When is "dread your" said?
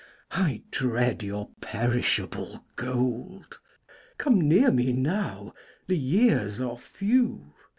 0.71-1.51